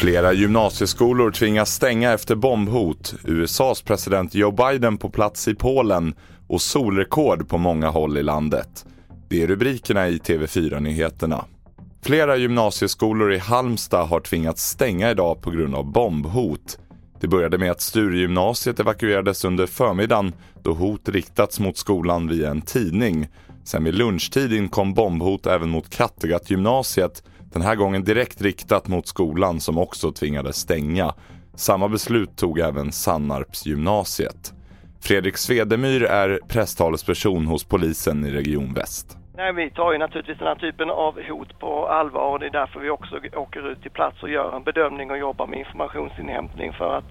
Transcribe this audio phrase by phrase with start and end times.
[0.00, 3.14] Flera gymnasieskolor tvingas stänga efter bombhot.
[3.24, 6.14] USAs president Joe Biden på plats i Polen
[6.48, 8.86] och solrekord på många håll i landet.
[9.28, 11.44] Det är rubrikerna i TV4-nyheterna.
[12.02, 16.78] Flera gymnasieskolor i Halmstad har tvingats stänga idag på grund av bombhot.
[17.20, 20.32] Det började med att Sturegymnasiet evakuerades under förmiddagen
[20.62, 23.28] då hot riktats mot skolan via en tidning.
[23.64, 27.22] Sen vid lunchtid inkom bombhot även mot Kattegattgymnasiet
[27.52, 31.14] den här gången direkt riktat mot skolan som också tvingades stänga.
[31.54, 34.52] Samma beslut tog även Sannarpsgymnasiet.
[35.00, 39.16] Fredrik Svedemyr är presstalesperson hos polisen i Region Väst.
[39.36, 42.50] Nej, vi tar ju naturligtvis den här typen av hot på allvar och det är
[42.50, 46.72] därför vi också åker ut till plats och gör en bedömning och jobbar med informationsinhämtning
[46.72, 47.04] för att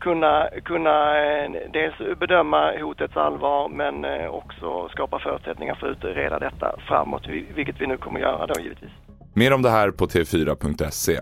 [0.00, 6.38] kunna, kunna eh, dels bedöma hotets allvar men eh, också skapa förutsättningar för att utreda
[6.38, 8.90] detta framåt, vilket vi nu kommer göra då givetvis.
[9.34, 11.20] Mer om det här på tv4.se.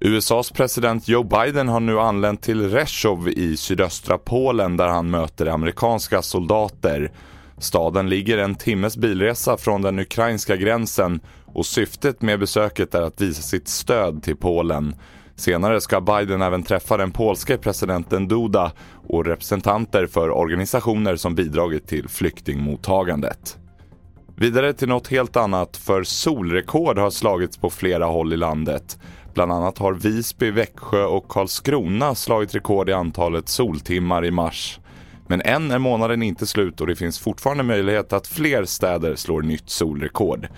[0.00, 5.46] USAs president Joe Biden har nu anlänt till Rzeszów i sydöstra Polen där han möter
[5.46, 7.10] amerikanska soldater.
[7.58, 13.20] Staden ligger en timmes bilresa från den ukrainska gränsen och syftet med besöket är att
[13.20, 14.94] visa sitt stöd till Polen.
[15.36, 18.72] Senare ska Biden även träffa den polske presidenten Duda
[19.08, 23.58] och representanter för organisationer som bidragit till flyktingmottagandet.
[24.36, 28.98] Vidare till något helt annat, för solrekord har slagits på flera håll i landet.
[29.34, 34.80] Bland annat har Visby, Växjö och Karlskrona slagit rekord i antalet soltimmar i mars.
[35.26, 39.42] Men än är månaden inte slut och det finns fortfarande möjlighet att fler städer slår
[39.42, 40.48] nytt solrekord.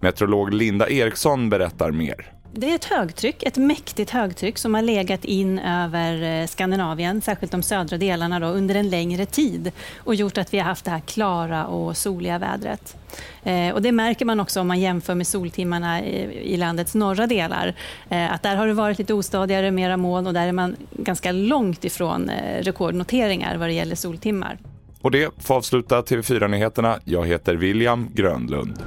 [0.00, 2.35] Meteorolog Linda Eriksson berättar mer.
[2.52, 7.52] Det är ett högtryck, ett mäktigt högtryck som har legat in över eh, Skandinavien, särskilt
[7.52, 10.90] de södra delarna då, under en längre tid och gjort att vi har haft det
[10.90, 12.96] här klara och soliga vädret.
[13.42, 17.74] Eh, och det märker man också om man jämför med soltimmarna i landets norra delar.
[18.08, 21.32] Eh, att där har det varit lite ostadigare, mera moln och där är man ganska
[21.32, 24.58] långt ifrån eh, rekordnoteringar vad det gäller soltimmar.
[25.00, 26.98] Och det får avsluta TV4-nyheterna.
[27.04, 28.82] Jag heter William Grönlund.